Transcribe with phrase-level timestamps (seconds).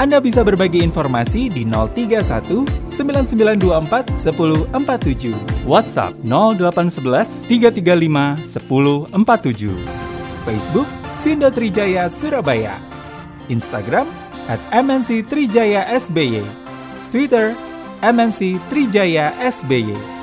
[0.00, 5.68] Anda bisa berbagi informasi di 031 9924 1047.
[5.68, 9.76] WhatsApp 0811 335 1047.
[10.48, 10.88] Facebook
[11.20, 12.80] Sindo Trijaya Surabaya.
[13.52, 14.08] Instagram
[14.48, 16.48] at MNC Trijaya SBY.
[17.12, 17.52] Twitter
[18.00, 20.19] MNC Trijaya SBY.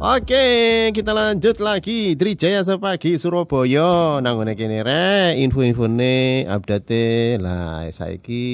[0.00, 0.48] Oke,
[0.96, 8.48] kita lanjut lagi Trijaya sepagi Surabaya nangone kene re info-info ne update lah saiki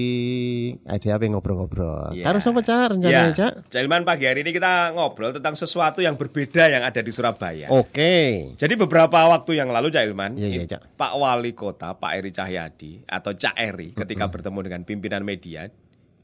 [0.82, 2.18] ada apa ngobrol-ngobrol.
[2.18, 2.26] Iya.
[2.26, 3.52] Karo sapa Cak rencananya Cak?
[3.70, 7.70] Cak Ilman pagi hari ini kita ngobrol tentang sesuatu yang berbeda yang ada di Surabaya.
[7.70, 8.50] Oke.
[8.58, 10.98] Jadi beberapa waktu yang lalu Cak Ilman, iya, i- Cak.
[10.98, 15.70] Pak Wali Kota, Pak Eri Cahyadi atau Cak Eri ketika bertemu dengan pimpinan media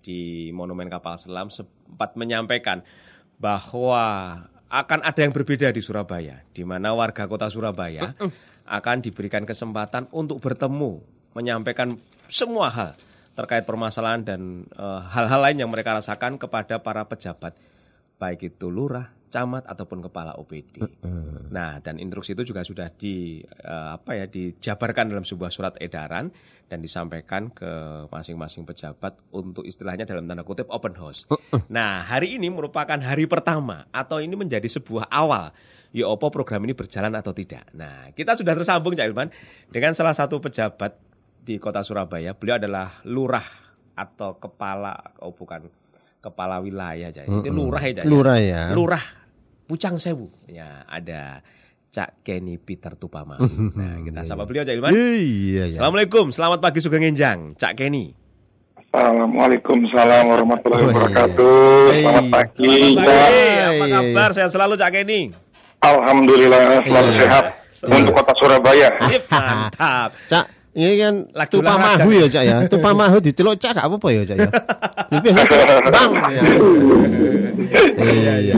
[0.02, 2.82] di Monumen Kapal Selam sempat menyampaikan
[3.38, 4.34] bahwa
[4.72, 8.16] akan ada yang berbeda di Surabaya, di mana warga kota Surabaya
[8.64, 10.96] akan diberikan kesempatan untuk bertemu,
[11.36, 12.00] menyampaikan
[12.32, 12.96] semua hal
[13.36, 14.40] terkait permasalahan dan
[14.72, 17.52] eh, hal-hal lain yang mereka rasakan kepada para pejabat,
[18.22, 20.86] baik itu lurah, camat ataupun kepala OPD.
[21.50, 26.30] Nah, dan instruksi itu juga sudah di eh, apa ya dijabarkan dalam sebuah surat edaran
[26.70, 27.68] dan disampaikan ke
[28.14, 31.26] masing-masing pejabat untuk istilahnya dalam tanda kutip open house.
[31.66, 35.50] Nah, hari ini merupakan hari pertama atau ini menjadi sebuah awal
[35.92, 37.68] ya opo program ini berjalan atau tidak.
[37.74, 39.28] Nah, kita sudah tersambung Cak Ilman
[39.68, 40.96] dengan salah satu pejabat
[41.42, 42.32] di Kota Surabaya.
[42.32, 43.44] Beliau adalah lurah
[43.92, 45.68] atau kepala oh bukan
[46.22, 47.26] kepala wilayah Cak.
[47.26, 48.04] Itu lurah ya Cak.
[48.06, 48.62] Lurah ya.
[48.70, 49.04] Lurah
[49.66, 50.30] Pucang Sewu.
[50.46, 51.42] Ya, ada
[51.90, 53.36] Cak Kenny Peter Tupama.
[53.78, 54.94] Nah, kita sapa beliau Cak Ilman.
[54.94, 55.76] Iya ya.
[55.76, 58.14] Assalamualaikum, selamat pagi Sugeng Enjang, Cak Kenny.
[58.92, 61.88] Assalamualaikum warahmatullahi Oh, iya, wabarakatuh.
[61.88, 61.96] iya.
[61.96, 62.68] Selamat pagi.
[62.92, 64.28] Selamat pagi, Iya, apa iya, kabar?
[64.32, 65.20] Sehat selalu Cak Kenny.
[65.82, 67.20] Alhamdulillah selalu Iya.
[67.24, 67.44] sehat
[67.82, 68.88] untuk kota Surabaya.
[69.00, 70.10] Sip, mantap.
[70.28, 71.14] Cak, ini kan
[71.52, 72.08] tupa olahraga.
[72.08, 72.56] mahu ya Cak ya.
[72.64, 74.50] Tupa mahu ditelok Cak gak apa-apa ya Cak ya.
[75.12, 75.28] Tapi
[75.92, 76.42] bang ya.
[78.00, 78.56] Iya iya.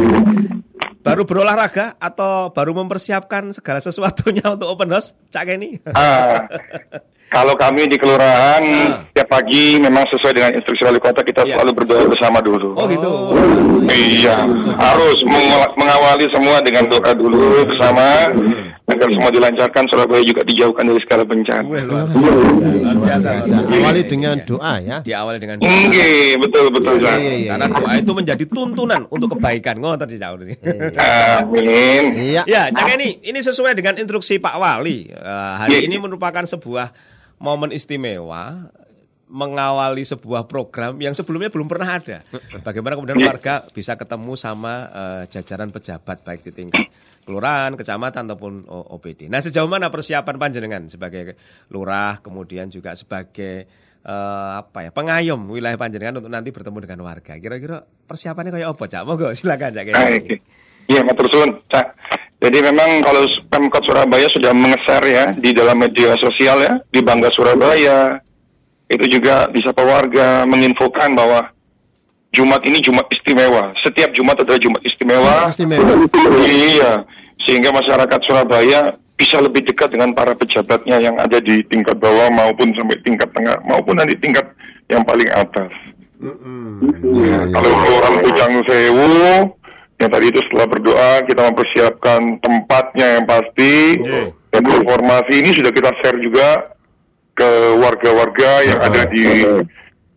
[1.05, 5.85] Baru berolahraga atau baru mempersiapkan segala sesuatunya untuk open house, Cak?
[5.93, 6.49] Ah,
[7.35, 9.03] kalau kami di kelurahan Ah.
[9.11, 11.59] tiap pagi memang sesuai dengan instruksi wali kota kita Iya.
[11.59, 12.73] selalu berdoa bersama dulu.
[12.73, 13.11] Oh gitu.
[13.85, 14.47] Iya,
[14.77, 18.31] harus mengawal- mengawali semua dengan doa dulu bersama
[18.85, 21.65] agar semua dilancarkan Surabaya juga dijauhkan dari segala bencana.
[21.65, 22.15] Luar biasa.
[22.15, 23.29] Luar biasa.
[23.35, 23.55] Biasa.
[23.67, 24.97] Awali dengan doa ya.
[25.01, 25.69] Diawali dengan doa.
[25.69, 26.95] Nggih, betul betul.
[27.01, 27.51] Iya iya.
[27.51, 29.75] Karena doa itu menjadi tuntunan untuk kebaikan.
[29.77, 30.33] Ngoten sih Cak.
[30.39, 30.55] ini.
[30.97, 32.03] Amin.
[32.15, 32.43] Iya.
[32.45, 35.09] Ya, Cak ini ini sesuai dengan instruksi Pak Wali.
[35.09, 35.89] Eh, hari Iya.
[35.89, 36.93] ini merupakan sebuah
[37.37, 38.71] momen istimewa
[39.25, 42.23] mengawali sebuah program yang sebelumnya belum pernah ada.
[42.61, 43.27] Bagaimana kemudian Iya.
[43.27, 46.87] warga bisa ketemu sama eh, jajaran pejabat baik di tingkat
[47.25, 49.27] kelurahan, kecamatan ataupun O- OPD.
[49.27, 51.35] Nah, sejauh mana persiapan panjenengan sebagai
[51.67, 53.65] lurah kemudian juga sebagai
[54.05, 57.33] eh, apa ya pengayom wilayah panjenengan untuk nanti bertemu dengan warga.
[57.35, 59.03] Kira-kira persiapannya kayak apa, Cak?
[59.03, 59.85] Monggo silakan, Cak.
[60.85, 61.97] Iya, matur suwun, Cak.
[62.45, 67.33] Jadi memang kalau Pemkot Surabaya sudah mengeser ya di dalam media sosial ya, di Bangga
[67.33, 68.21] Surabaya.
[68.85, 71.49] Itu juga bisa warga menginfokan bahwa
[72.37, 73.73] Jumat ini Jumat istimewa.
[73.81, 75.49] Setiap Jumat adalah Jumat istimewa.
[75.49, 76.05] Istimewa.
[76.45, 76.93] Iya,
[77.49, 82.77] sehingga masyarakat Surabaya bisa lebih dekat dengan para pejabatnya yang ada di tingkat bawah maupun
[82.77, 84.45] sampai tingkat tengah maupun nanti tingkat
[84.93, 85.73] yang paling atas.
[86.21, 89.11] Ya, kalau orang Pujang Sewu,
[89.95, 94.23] yang tadi itu setelah berdoa kita mempersiapkan tempatnya yang pasti Iya.
[94.51, 96.49] dan informasi ini sudah kita share juga
[97.33, 99.23] ke warga-warga yang ada di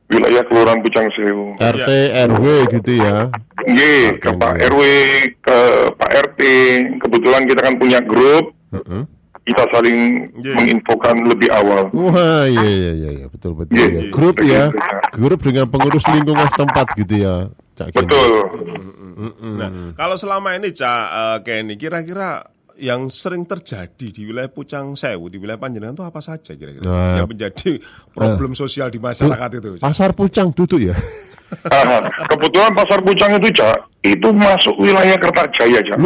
[0.07, 1.57] wilayah Kelurahan Pucang Sewu.
[1.57, 1.89] RT
[2.29, 3.27] RW gitu ya.
[3.59, 4.81] Nggih, ke Pak RW,
[5.41, 5.57] ke
[5.93, 6.41] Pak RT.
[6.97, 9.03] Kebetulan kita kan punya grup, Heeh.
[9.43, 10.53] kita saling Nggih.
[10.55, 11.91] menginfokan lebih awal.
[11.91, 13.99] Wah, iya iya iya iya, betul betul Iya, ya.
[13.99, 14.11] iya.
[14.13, 14.63] Grup ya.
[14.69, 15.17] Betul.
[15.17, 17.35] Grup dengan pengurus lingkungan setempat gitu ya.
[17.77, 18.09] Cak Kenny.
[18.09, 18.31] Betul.
[19.53, 22.41] Nah, kalau selama ini Cak eh, Kenny, kira-kira
[22.77, 27.17] yang sering terjadi di wilayah Pucang Sewu, di wilayah Panjenengan itu apa saja kira-kira Nah.
[27.17, 27.81] yang menjadi
[28.11, 29.69] problem sosial di masyarakat itu?
[29.77, 29.85] Cak?
[29.85, 30.97] Pasar Pucang duduk ya.
[31.71, 35.97] Ah, kebetulan Pasar Pucang itu, Cak, itu masuk wilayah Kertajaya, Cak.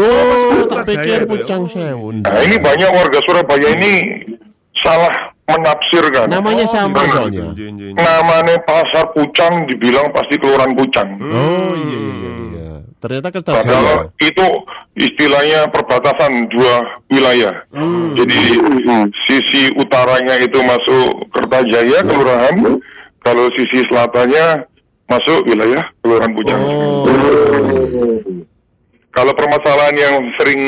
[0.70, 1.28] Tak pikir itu ya.
[1.28, 2.08] Pucang Sewu.
[2.24, 3.94] Nah, ini banyak warga Surabaya ini
[4.78, 6.26] salah menafsirkan.
[6.32, 7.14] Namanya sama gitu.
[7.16, 7.44] soalnya.
[7.52, 7.88] Nji, nji.
[7.98, 11.10] Namanya Pasar Pucang dibilang pasti Kelurahan Pucang.
[11.20, 12.70] Oh iya iya iya.
[13.02, 13.94] Ternyata Padahal Kertajaya.
[14.22, 14.46] itu
[14.94, 17.66] istilahnya perbatasan dua wilayah.
[18.14, 18.40] Jadi
[19.26, 22.78] sisi utaranya itu masuk Kertajaya kelurahan,
[23.26, 24.70] kalau sisi selatannya
[25.10, 26.62] masuk wilayah kelurahan Bujang.
[29.12, 30.62] Kalau permasalahan yang sering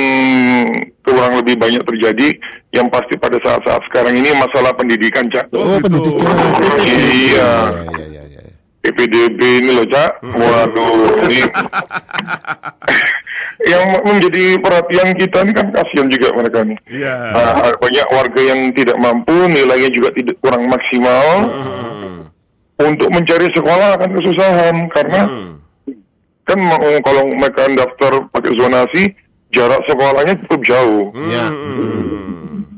[1.04, 2.28] kurang lebih banyak terjadi,
[2.72, 5.52] yang pasti pada saat-saat sekarang ini masalah pendidikan, Cak.
[5.54, 6.34] Oh, pendidikan.
[6.84, 7.54] Iya.
[8.00, 8.42] Iya, iya, iya.
[8.84, 11.40] PPDB ini loh Cak, waduh ini
[13.72, 16.78] yang menjadi perhatian kita ini kan kasihan juga mereka nih.
[16.92, 17.16] Iya.
[17.32, 21.28] Nah, banyak warga yang tidak mampu, nilainya juga tidak kurang maksimal.
[22.74, 25.22] Untuk mencari sekolah akan kesusahan karena
[26.44, 29.04] kan mau kalau mereka daftar pakai zonasi,
[29.54, 31.06] jarak sekolahnya cukup jauh.
[31.30, 31.48] Ya.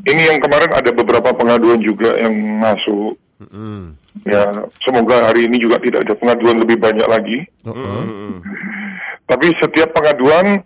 [0.06, 3.18] Ini yang kemarin ada beberapa pengaduan juga yang masuk.
[3.42, 3.98] Mm.
[4.24, 4.48] Ya,
[4.86, 7.44] semoga hari ini juga tidak ada pengaduan lebih banyak lagi.
[7.68, 7.75] Oh,
[9.27, 10.63] Tapi setiap pengaduan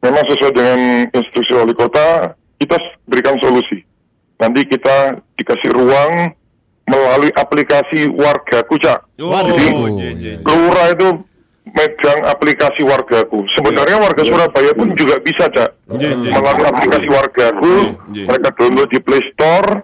[0.00, 0.78] memang sesuai dengan
[1.12, 3.84] instruksi wali kota, kita berikan solusi.
[4.40, 6.32] Nanti kita dikasih ruang
[6.86, 9.04] melalui aplikasi wargaku, Cak.
[9.20, 9.66] Oh, Jadi,
[9.98, 10.34] iya, iya.
[10.40, 11.08] Lurah itu
[11.66, 13.42] megang aplikasi wargaku.
[13.50, 15.70] Sebenarnya warga Surabaya pun juga bisa, Cak.
[15.98, 16.30] Iya, iya.
[16.38, 18.24] Melalui aplikasi wargaku, Iya, iya.
[18.30, 19.82] mereka download di Play Store,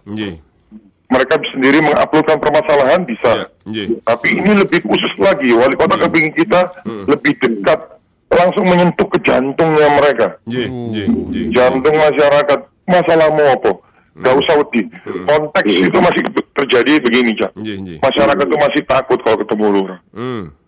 [1.13, 3.51] mereka sendiri menguploadkan permasalahan bisa.
[3.67, 3.99] Iya, iya.
[4.01, 7.81] Tapi ini lebih khusus lagi, wali kota kepingin kita lebih dekat,
[8.31, 10.27] langsung menyentuh ke jantungnya mereka,
[11.51, 12.59] jantung masyarakat.
[12.83, 13.73] Masalahmu apa?
[14.13, 14.85] Gak usah wedi.
[15.25, 16.21] Konteks itu masih
[16.53, 17.55] terjadi begini, Cak.
[18.03, 20.01] Masyarakat itu masih takut kalau ketemu lurah.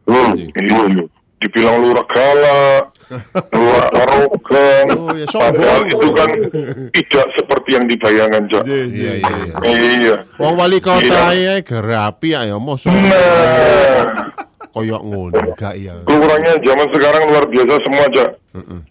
[0.05, 0.37] Hmm.
[0.37, 1.05] Hmm, iya.
[1.37, 2.85] Dibilang lurah galak,
[3.53, 5.53] lurah arogan, Oh, ya, sombong.
[5.53, 6.29] padahal itu kan
[6.97, 8.63] tidak seperti yang dibayangkan, Cak.
[8.65, 9.55] Iya, iya, iya.
[9.61, 10.15] Iya.
[10.37, 11.05] Wong wali kota
[11.37, 11.37] Iya.
[11.37, 14.33] ya gerapi ayo mosok Nah,
[14.71, 15.93] koyok ngono gak ya.
[16.03, 18.31] kelurahannya zaman sekarang luar biasa semua, Cak.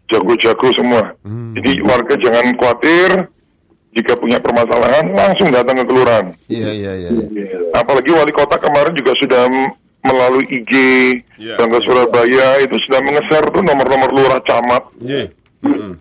[0.07, 1.01] Jago-jago semua.
[1.57, 3.09] Jadi warga jangan khawatir
[3.93, 6.25] jika punya permasalahan langsung datang ke kelurahan.
[6.45, 7.09] Iya, iya, iya.
[7.09, 7.45] iya.
[7.71, 9.49] Apalagi wali kota kemarin juga sudah
[10.03, 10.71] melalui IG
[11.35, 11.55] Iya.
[11.57, 15.27] Bangga Surabaya itu sudah mengeser tuh nomor-nomor lurah camat Nggih.
[15.63, 15.91] Heeh.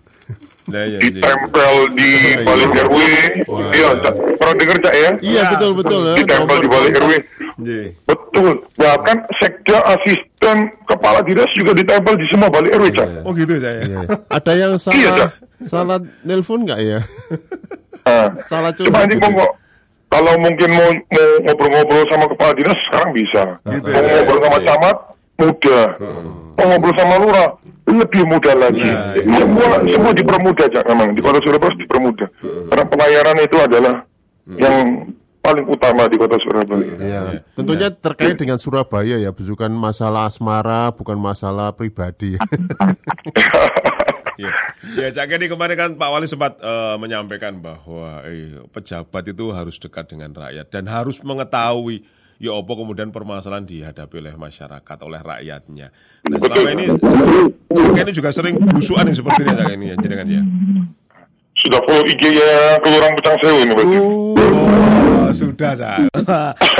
[0.63, 0.99] Nah, iya, iya.
[1.01, 2.11] ditempel di
[2.47, 2.95] balik RW.
[3.73, 4.13] Iya, Cak.
[4.37, 5.09] pernah dengar Cak ya?
[5.19, 6.15] Iya, betul betul ya.
[6.15, 7.11] Ditempel di balik RW.
[7.53, 7.85] Nggih.
[8.03, 8.53] Betul.
[8.73, 13.07] Bahkan sekda asisten kepala dinas juga ditempel di semua balik RW, Cak.
[13.23, 13.83] Oh gitu saya.
[13.83, 13.99] Iya.
[14.29, 15.29] Ada yang Iya, salah Cak.
[15.63, 16.99] salah nelpon nggak ya?
[18.03, 19.23] Nah, Salah Coba curhat nanti gitu.
[19.25, 19.47] monggo.
[20.13, 23.41] Kalau mungkin mau mau ngobrol-ngobrol sama kepala dinas sekarang bisa.
[23.65, 24.09] Gitu mau ya.
[24.21, 24.97] ngobrol sama camat
[25.41, 25.87] mudah.
[26.53, 27.49] Mau ngobrol sama lurah
[27.89, 28.85] lebih mudah lagi.
[28.85, 32.27] Ya, Semua semua dipermudah Cak memang di Kota Surabaya dipermudah.
[32.69, 33.95] Karena pelayanan itu adalah
[34.53, 34.75] yang
[35.43, 36.93] paling utama di Kota Surabaya.
[37.01, 37.21] Iya.
[37.57, 42.39] Tentunya terkait dengan Surabaya ya, bukan masalah asmara, bukan masalah pribadi.
[44.37, 44.49] Ya,
[44.97, 49.77] ya Cak Kenny kemarin kan Pak Wali sempat eh, menyampaikan bahwa eh, pejabat itu harus
[49.77, 52.01] dekat dengan rakyat dan harus mengetahui
[52.41, 55.87] ya apa kemudian permasalahan dihadapi oleh masyarakat, oleh rakyatnya.
[56.27, 56.85] Nah selama ini
[57.69, 60.41] Cak Kenny juga sering belusuan yang seperti ini Cak Kenny ya, jenengan ya.
[61.53, 63.97] Sudah follow IG-nya Kelurahan Pucang Sewu ini berarti.
[64.01, 65.97] Oh, sudah Cak.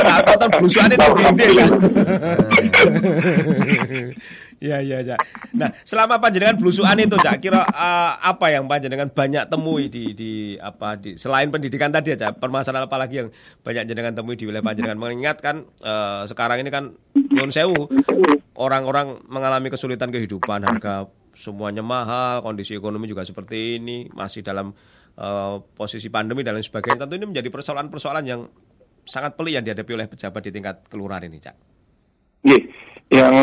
[0.03, 1.71] Nah, tonton belusuan itu di kan.
[4.63, 5.19] Ya ya Cak.
[5.59, 10.55] Nah, selama panjenengan belusuan itu Cak, kira eh, apa yang panjenengan banyak temui di di
[10.55, 13.27] apa di selain pendidikan tadi Cak, permasalahan apa lagi yang
[13.59, 17.91] banyak jenengan temui di wilayah panjenengan mengingat kan eh, sekarang ini kan nyun sewu
[18.55, 24.71] orang-orang mengalami kesulitan kehidupan, harga semuanya mahal, kondisi ekonomi juga seperti ini, masih dalam
[25.19, 27.03] eh, posisi pandemi dan lain sebagainya.
[27.03, 28.47] Tentu ini menjadi persoalan-persoalan yang
[29.03, 31.55] sangat pelik yang dihadapi oleh pejabat di tingkat kelurahan ini, Cak.
[32.47, 32.63] Nggih,
[33.11, 33.35] yang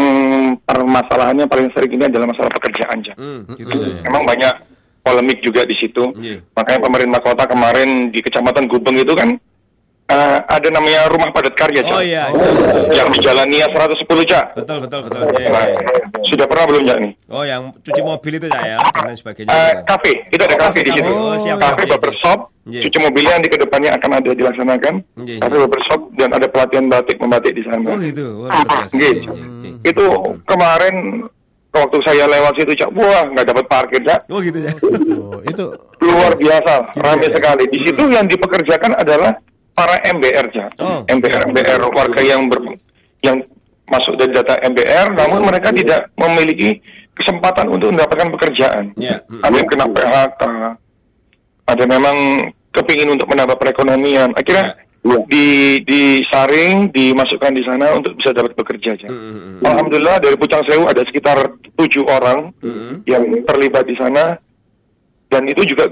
[0.65, 3.17] permasalahannya paling sering ini adalah masalah pekerjaan, Cak.
[3.19, 4.03] Hmm, gitu ya.
[4.09, 4.55] Memang banyak
[5.05, 6.13] polemik juga di situ.
[6.17, 6.45] Iya.
[6.55, 9.37] Makanya pemerintah kota kemarin di Kecamatan Gubeng itu kan
[10.11, 11.95] eh, ada namanya rumah padat karya, Cak.
[11.95, 12.49] Oh iya, iya.
[12.93, 14.45] Yang di Jalan Nia 110, Cak.
[14.55, 15.21] betul betul betul.
[15.33, 16.05] Iya, Nah, iya, iya.
[16.27, 17.13] sudah pernah belum, Cak nih?
[17.29, 19.51] Oh, yang cuci mobil itu Cak ya dan lain sebagainya.
[19.51, 21.09] Eh, kafe, itu ada kafe di situ.
[21.09, 22.81] Oh, siap, kafe barbershop, Iya.
[22.85, 24.95] cuci mobilnya nanti ke depannya akan ada dilaksanakan.
[25.21, 25.61] Iya, Kafe iya.
[25.65, 27.87] barbershop dan ada pelatihan batik membatik di sana.
[27.87, 28.27] Oh gitu.
[28.45, 28.63] Wah.
[28.91, 29.31] Iya, iya.
[29.83, 30.05] Itu
[30.45, 31.25] kemarin
[31.71, 34.75] waktu saya lewat situ cak, wah nggak dapat parkir cak, Oh gitu ya.
[35.17, 35.65] Oh, itu
[36.01, 37.33] luar biasa, ramai ya.
[37.33, 37.65] sekali.
[37.67, 39.39] Di situ yang dipekerjakan adalah
[39.81, 41.01] para MBR cak, Oh.
[41.09, 42.77] MBR MBR warga yang ber,
[43.25, 43.41] yang
[43.89, 46.85] masuk dari data MBR, namun mereka tidak memiliki
[47.17, 48.93] kesempatan untuk mendapatkan pekerjaan.
[48.95, 49.41] Mm.
[49.41, 50.43] Ada yang kena PHK,
[51.67, 52.17] ada memang
[52.71, 54.37] kepingin untuk menambah perekonomian.
[54.37, 55.17] Akhirnya Iya.
[55.33, 55.49] di
[55.81, 59.01] disaring, dimasukkan di sana untuk bisa dapat bekerja.
[59.01, 59.09] Cak.
[59.09, 59.65] Mm-mm.
[59.65, 61.41] Alhamdulillah dari Pucang Sewu ada sekitar
[61.73, 63.01] tujuh orang Mm-mm.
[63.09, 64.37] yang terlibat di sana
[65.33, 65.89] dan itu juga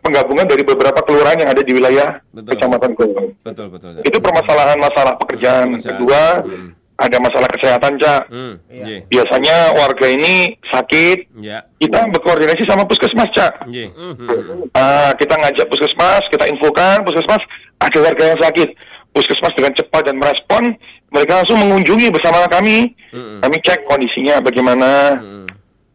[0.00, 2.50] penggabungan dari beberapa kelurahan yang ada di wilayah Betul.
[2.54, 3.28] Kecamatan Gombong.
[3.42, 3.90] Betul betul.
[3.98, 4.04] Cak.
[4.04, 5.66] Itu permasalahan masalah pekerjaan.
[5.74, 5.90] Pekerjaan.
[5.98, 6.70] Kedua, Hmm.
[6.94, 8.22] ada masalah kesehatan, Cak.
[8.30, 8.54] Hmm.
[8.70, 8.82] Iya.
[8.84, 8.98] Nggih.
[9.10, 10.34] Biasanya warga ini
[10.70, 11.66] sakit, Ya.
[11.76, 13.66] kita berkoordinasi sama puskesmas, Cak.
[13.66, 13.90] Nggih.
[13.90, 14.70] Mm-mm.
[14.72, 17.42] Ah, kita ngajak puskesmas, kita infokan puskesmas
[17.82, 18.68] ada warga yang sakit.
[19.10, 20.74] Puskesmas dengan cepat dan merespon,
[21.10, 22.94] mereka langsung mengunjungi bersama kami.
[23.10, 23.38] Mm-mm.
[23.42, 25.46] Kami cek kondisinya bagaimana, Mm-mm.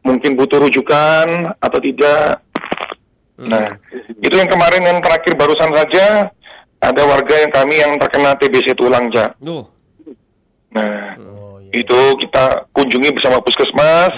[0.04, 1.28] mungkin butuh rujukan
[1.60, 2.44] atau tidak.
[3.40, 3.80] Nah,
[4.18, 6.28] itu yang kemarin yang terakhir barusan saja
[6.78, 9.36] ada warga yang kami yang terkena TBC tulang, Cak.
[9.38, 9.64] Duh.
[10.70, 11.72] Nah, Oh, iya.
[11.74, 14.12] itu kita kunjungi bersama puskesmas,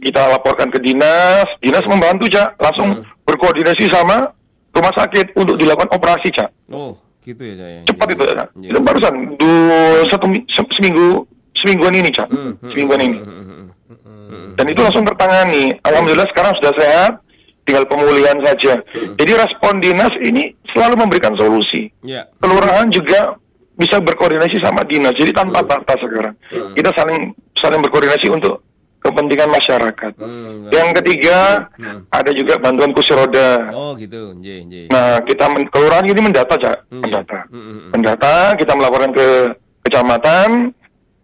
[0.00, 4.28] kita laporkan ke dinas, dinas membantu cak, langsung berkoordinasi sama
[4.70, 6.50] rumah sakit untuk dilakukan operasi cak.
[6.68, 7.68] Oh, gitu ya, Cak.
[7.70, 7.80] ya.
[7.86, 8.12] Cepat Iya.
[8.12, 8.48] itu cak.
[8.52, 8.68] Iya.
[8.68, 9.50] Itu barusan du,
[10.06, 13.18] satu se- seminggu semingguan ini cak, Hmm, hmm, semingguan ini.
[13.18, 14.48] hmm, hmm, hmm.
[14.54, 15.72] Dan itu langsung tertangani.
[15.82, 17.12] Alhamdulillah sekarang sudah sehat,
[17.70, 18.74] tinggal pemulihan saja.
[19.14, 21.86] Jadi respon dinas ini selalu memberikan solusi.
[22.02, 22.26] Ya.
[22.36, 23.38] kelurahan juga
[23.74, 25.14] bisa berkoordinasi sama dinas.
[25.14, 26.34] Jadi tanpa batas sekarang.
[26.74, 28.60] Kita saling saling berkoordinasi untuk
[29.00, 30.12] kepentingan masyarakat.
[30.18, 32.04] Hmm, Yang ketiga, Hmm.
[32.10, 33.72] ada juga bantuan kursi roda.
[33.72, 34.36] Oh, gitu.
[34.92, 36.84] Nah, kita men- kelurahan ini mendata, Cak.
[36.92, 37.48] Hmm, Mendata.
[37.48, 37.90] hmm, hmm, hmm.
[37.96, 39.26] Mendata, kita melaporkan ke
[39.84, 40.76] kecamatan,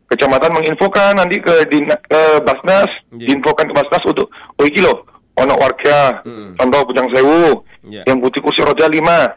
[0.09, 5.05] kecamatan menginfokan nanti ke, dina- ke Basnas, diinfokan ke Basnas untuk, oh iki loh,
[5.37, 6.57] ono warga, Hmm.
[6.57, 8.02] contoh Bujang Sewu, Iya.
[8.09, 9.28] yang butuh kursi roda lima.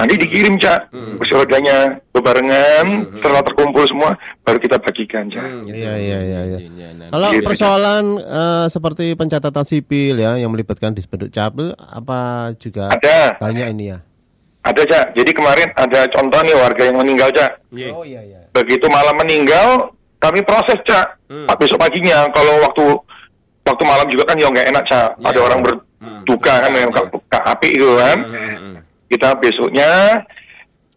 [0.00, 1.20] Nanti dikirim, Cak, Hmm.
[1.20, 5.44] kursi rodanya bebarengan, setelah terkumpul semua, baru kita bagikan, Cak.
[5.44, 5.76] Hmm, gitu.
[5.76, 6.58] Iya, iya, iya, iya.
[6.64, 12.48] Iya, nah, Kalau Iya, persoalan eh, seperti pencatatan sipil ya yang melibatkan di capil apa
[12.56, 13.98] juga Ada, banyak ini ya?
[14.64, 15.12] ada, Cak.
[15.12, 17.60] Jadi kemarin ada contoh nih warga yang meninggal, Cak.
[17.68, 17.92] Nggih.
[18.08, 18.40] iya iya.
[18.56, 21.16] Begitu malam meninggal, kami proses cak.
[21.28, 21.44] Hmm.
[21.44, 22.84] Pak besok paginya, kalau waktu
[23.70, 25.10] waktu malam juga kan ya nggak enak cak.
[25.16, 25.26] Iya.
[25.30, 28.18] Ada orang berduka kan yang ke api itu kan.
[28.18, 28.74] Hmm, hmm, hmm.
[29.10, 29.90] Kita besoknya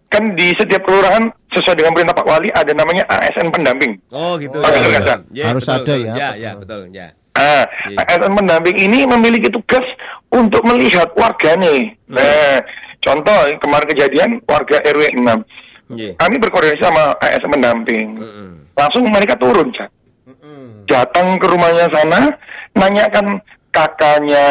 [0.10, 3.98] kan di setiap kelurahan sesuai dengan perintah Pak Wali ada namanya ASN pendamping.
[4.14, 4.62] Oh, gitu.
[4.62, 5.02] Oh, ya.
[5.02, 5.20] Cak?
[5.34, 6.00] Iya, Harus betul, ada betul.
[6.06, 6.14] ya.
[6.14, 7.08] Ya, ya, betul, ya.
[7.34, 7.98] Ah, Iya.
[8.06, 9.86] ASN pendamping ini memiliki tugas
[10.30, 11.98] untuk melihat warga nih.
[12.10, 12.14] Hmm.
[12.18, 12.58] Nah,
[13.02, 15.42] contoh kemarin kejadian warga RW 6.
[15.94, 16.12] Nggih.
[16.18, 18.08] Kami berkoordinasi sama ASN pendamping.
[18.22, 18.52] Hmm, hmm.
[18.78, 19.90] Langsung mereka turun, Cak.
[20.86, 22.32] Datang ke rumahnya sana,
[22.74, 23.40] nanyakan
[23.70, 24.46] kakaknya,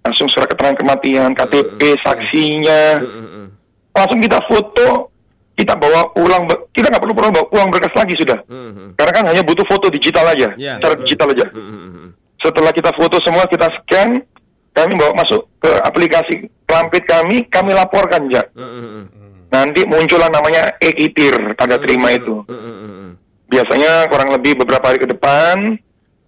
[0.00, 3.46] langsung surat keterangan kematian, KTP, saksinya, Hmm, hmm, hmm.
[3.92, 4.86] langsung kita foto,
[5.54, 8.38] kita bawa ulang, ber- kita nggak perlu perlu bawa uang berkas lagi sudah,
[8.94, 10.76] karena kan hanya butuh foto digital aja, Ya.
[10.76, 11.46] secara digital aja.
[12.42, 14.20] Setelah kita foto semua, kita scan,
[14.74, 18.40] kami bawa masuk ke aplikasi Klampit kami, kami laporkan ya.
[19.52, 22.42] Nanti muncullah namanya e-kitir, tanda terima itu.
[23.54, 25.78] Biasanya kurang lebih beberapa hari ke depan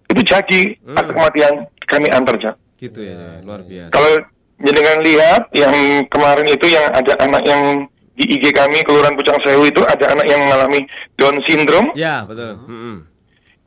[0.07, 0.95] itu jadi Hmm.
[0.95, 1.53] akte kematian
[1.83, 2.55] kami antar Jak.
[2.77, 3.91] Gitu ya, luar biasa.
[3.91, 4.11] Kalau
[4.59, 5.73] jenengan lihat yang
[6.07, 10.25] kemarin itu yang ada anak yang di IG kami Kelurahan Pucang Sewu itu ada anak
[10.25, 12.57] yang mengalami Down syndrome Ya, betul.
[12.63, 12.97] Hmm, hmm.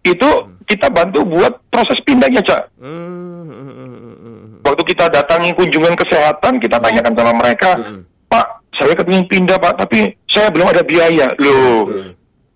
[0.03, 0.29] itu
[0.65, 2.73] kita bantu buat proses pindahnya Cak.
[2.79, 4.59] Hmm, hmm, hmm, hmm, hmm.
[4.63, 8.03] Waktu kita datangi kunjungan kesehatan kita tanyakan sama mereka, Hmm.
[8.27, 11.87] Pak saya kepingin pindah Pak tapi saya belum ada biaya loh.
[11.87, 12.11] Hmm.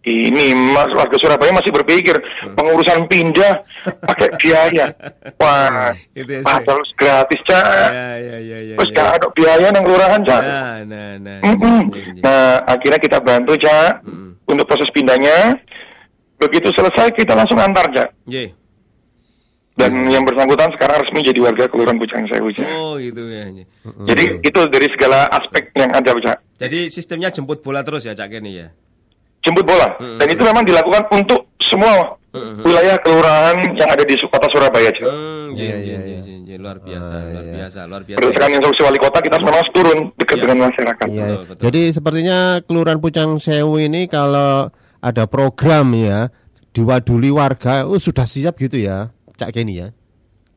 [0.04, 2.12] Ini mas warga Surabaya masih berpikir
[2.52, 3.64] pengurusan pindah
[4.04, 4.92] pakai biaya.
[5.40, 7.64] Wah, Itu ya, padahal gratis cak.
[7.64, 8.74] Ya, ya, ya, ya.
[8.76, 8.96] Terus ya.
[9.00, 10.42] gak ada biaya nang kelurahan cak.
[10.44, 11.38] Nah, nah, nah.
[11.40, 11.56] Iya,
[11.88, 12.20] iya.
[12.20, 14.30] Nah, akhirnya kita bantu cak Mm.
[14.44, 15.56] untuk proses pindahnya.
[16.36, 18.08] Begitu selesai kita langsung antar cak.
[18.28, 18.52] Nggih.
[19.74, 22.68] Dan yang bersangkutan sekarang resmi jadi warga Kelurahan Pucang Sewu cak.
[22.76, 23.48] Oh, gitu ya.
[24.06, 26.38] Jadi itu dari segala aspek yang ada cak.
[26.60, 28.68] Jadi sistemnya jemput bola terus ya, Cak Kenny ya.
[29.44, 29.88] Jemput bola.
[30.00, 30.16] Mm-mm.
[30.16, 32.64] Dan itu memang dilakukan untuk semua Mm-mm.
[32.64, 35.04] wilayah kelurahan yang ada di kota Surabaya cak.
[35.04, 36.36] Hmm, iya, Iya, iya, iya, iya, iya.
[36.42, 37.54] iya, luar biasa, Ah, luar iya.
[37.54, 38.18] biasa, luar biasa.
[38.18, 40.42] Berdasarkan instruksi wali kota kita memang harus turun dekat Iya.
[40.42, 41.06] dengan masyarakat.
[41.06, 41.22] Iya.
[41.22, 41.62] Betul, betul.
[41.68, 46.32] Jadi sepertinya Kelurahan Pucang Sewu ini kalau ada program ya
[46.72, 49.88] diwaduli warga, oh sudah siap gitu ya, Cak Kenny ya.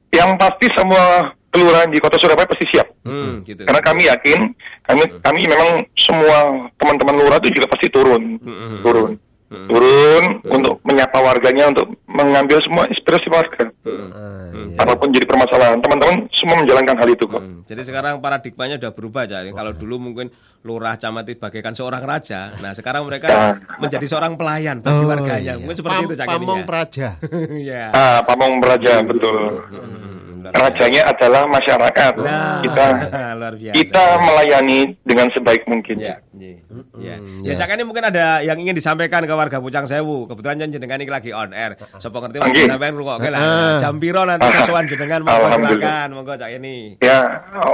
[0.10, 2.88] Yang pasti semua kelurahan di kota Surabaya pasti siap.
[3.01, 3.63] Hmm, gitu.
[3.63, 4.39] Karena kami yakin,
[4.84, 6.38] kami kami memang semua
[6.75, 8.82] teman-teman lurah itu juga pasti turun, Mm-mm.
[8.82, 9.12] turun,
[9.48, 9.68] Mm-mm.
[9.68, 13.72] turun untuk menyapa warganya, untuk mengambil semua inspirasi warga.
[13.82, 14.10] Hmm.
[14.10, 14.68] Ah, Hmm.
[14.70, 14.80] iya.
[14.80, 17.38] Apa pun jadi permasalahan, teman-teman semua menjalankan hal itu kok.
[17.38, 19.51] Hmm, Jadi sekarang paradigmanya udah berubah Cak.
[19.51, 20.27] Kalau dulu mungkin
[20.62, 22.56] lurah camat itu bagaikan seorang raja.
[22.58, 23.54] Nah, sekarang mereka Nah.
[23.77, 25.54] menjadi seorang pelayan bagi Oh, warganya.
[25.54, 25.54] iya.
[25.56, 26.66] Mungkin seperti Pam- itu Pamong ya.
[26.66, 27.08] Praja.
[27.63, 27.84] Iya.
[27.89, 29.36] Ah, Pamong Beraja betul.
[29.70, 30.17] Hmm,
[30.50, 32.13] rajanya adalah masyarakat.
[32.18, 32.86] Nah, Kita
[33.39, 33.74] luar biasa.
[33.74, 35.96] kita melayani dengan sebaik mungkin.
[35.98, 36.62] Ya, ya,
[36.96, 37.16] ya.
[37.18, 37.58] Mm, Ya, ya.
[37.58, 40.25] Cak, ini mungkin ada yang ingin disampaikan ke warga Pucang Sewu.
[40.25, 41.75] Kebetulan jenengan ini lagi on air.
[41.98, 42.68] Sopo ngerti mau Nggih.
[42.68, 43.39] sampean rungokne lah.
[43.39, 43.75] Ah.
[43.77, 46.08] Jam piro nanti sesuan jenengan monggo silakan.
[46.12, 46.96] Monggo Cak ini.
[47.00, 47.22] Ya,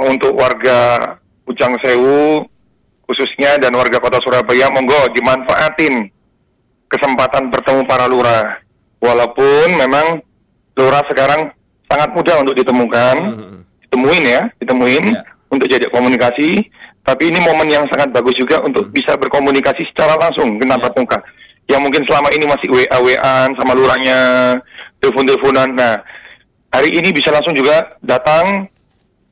[0.02, 0.78] untuk warga
[1.44, 2.44] Pucang Sewu
[3.04, 6.08] khususnya dan warga Kota Surabaya monggo dimanfaatin
[6.86, 8.60] kesempatan bertemu para lurah.
[8.98, 10.24] Walaupun memang
[10.74, 11.52] lurah sekarang
[11.94, 13.14] sangat mudah untuk ditemukan,
[13.86, 15.22] ditemuin ya, ditemuin Ya.
[15.46, 16.66] untuk jadi komunikasi.
[17.06, 21.18] Tapi ini momen yang sangat bagus juga untuk bisa berkomunikasi secara langsung, kena tatap muka.
[21.70, 24.18] Yang mungkin selama ini masih WA-WAan sama lurahnya,
[24.98, 25.68] telepon-teleponan.
[25.76, 26.00] Nah,
[26.72, 28.66] hari ini bisa langsung juga datang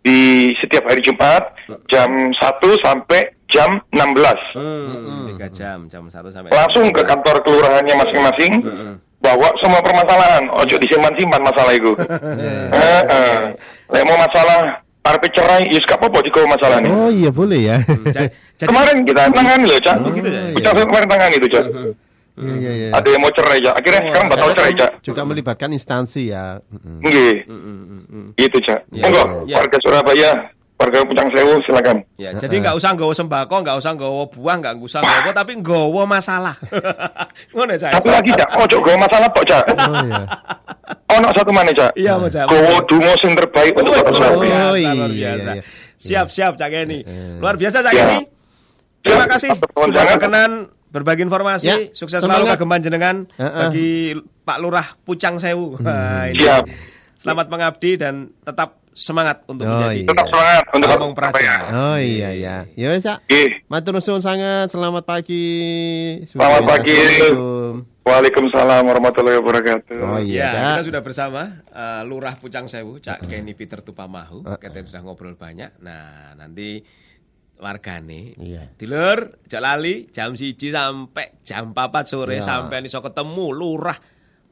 [0.04, 1.56] di setiap hari Jumat
[1.88, 4.36] jam 1 sampai jam 16.
[4.52, 8.52] Hmm, tiga jam, jam 1 sampai Langsung ke kantor kelurahannya masing-masing.
[9.22, 10.44] Bawa semua permasalahan.
[10.50, 11.94] Ojo disimpan-simpan masalah itu.
[12.72, 13.38] Eh, eh.
[13.92, 16.88] Lek mau masalah parpe cerai, ya gak apa-apa juga masalah ini.
[16.90, 17.76] Oh iya boleh ya.
[17.86, 18.30] Jadi
[18.70, 19.96] Kemarin kita tangani loh, Cak.
[19.98, 20.54] Oh, gitu ya?
[20.54, 21.64] Kita kemarin tangani itu, Cak.
[22.32, 22.88] Iya iya iya.
[22.94, 23.74] Ada yang mau cerai, Cak.
[23.74, 24.90] Akhirnya sekarang batal cerai, Cak.
[25.02, 26.62] Juga melibatkan instansi ya.
[26.70, 28.38] Mm.
[28.38, 28.80] Gitu, Cak.
[28.94, 30.30] Ya, Monggo, warga Surabaya,
[30.82, 31.96] warga Pucang Sewu, silakan.
[32.18, 36.02] Ya, jadi nggak usah nggawa sembako, nggak usah nggawa buah, nggak usah nggawa tapi nggawa
[36.04, 36.56] masalah.
[37.54, 37.90] Ngono Cak.
[37.94, 38.48] Satu lagi, Cak.
[38.58, 39.64] Ojo gue masalah, Pok, Cak.
[39.70, 40.24] Oh iya.
[41.14, 41.94] Ono satu mana, Cak?
[41.94, 42.50] Iya, Mas Cak.
[42.50, 44.34] Gowo dungo sing terbaik untuk Kota Luar Surabaya.
[44.34, 45.50] Oh, biasa, luar iya, biasa.
[45.54, 45.62] iya.
[46.02, 47.00] Siap, siap Cak Kenny.
[47.38, 47.92] Luar biasa Cak.
[47.94, 48.18] Kenny.
[49.02, 50.50] Terima kasih sudah berkenan
[50.92, 51.66] berbagi informasi.
[51.66, 52.58] Ya, Sukses selalu semangat.
[52.58, 55.78] kageman jenengan bagi Pak Lurah Pucang Sewu.
[55.78, 56.42] Nah, ini.
[56.42, 56.64] Siap.
[57.18, 60.08] Selamat mengabdi dan tetap semangat untuk Oh, menjadi iya.
[60.08, 61.54] Tetap semangat untuk Kota Praja.
[61.68, 62.56] Oh iya iya.
[62.72, 63.24] Ya wes Cak.
[63.24, 63.50] Nggih.
[63.66, 64.68] Matur nuwun sangat.
[64.68, 65.44] Selamat pagi.
[66.24, 66.96] Selamat pagi.
[68.02, 69.98] Waalaikumsalam warahmatullahi wabarakatuh.
[69.98, 70.64] Oh iya, Ya, Cak.
[70.74, 74.42] kita sudah bersama eh, Lurah Pucang Sewu, Cak Kenny Peter Tupamahu.
[74.58, 75.78] Kita sudah ngobrol banyak.
[75.80, 76.82] Nah, nanti
[77.56, 78.74] wargane Iya.
[78.74, 82.44] Dilur, jak lali jam siji sampai jam 4 sore Ya.
[82.44, 83.96] sampai iso ketemu lurah.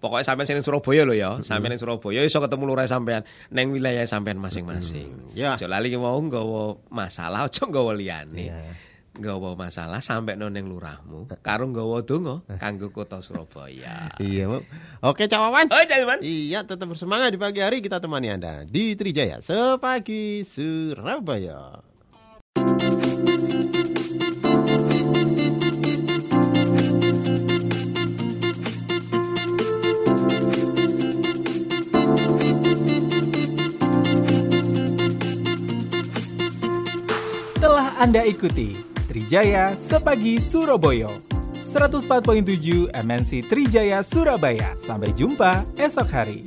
[0.00, 3.20] Pokoknya sampean sing Surabaya lho ya, sampean ning Surabaya iso ketemu lurah sampean
[3.52, 5.36] neng wilayah sampean masing-masing.
[5.36, 5.60] Ya.
[5.60, 8.48] Aja lali mau nggawa masalah aja nggawa liyane.
[8.48, 8.56] Ya.
[9.20, 14.16] Nggawa masalah sampai nang ning lurahmu karo nggawa donga kanggo kota Surabaya.
[14.16, 14.64] Iya, Bu.
[15.04, 15.68] Oke, Cak Wawan.
[15.68, 21.84] Oh, jangan Iya, tetap bersemangat di pagi hari kita temani Anda di Trijaya Sepagi Surabaya.
[38.00, 38.80] Anda ikuti
[39.12, 41.20] Trijaya Sepagi Surabaya
[41.60, 44.72] 104.7 MNC Trijaya Surabaya.
[44.80, 46.40] Sampai jumpa esok hari.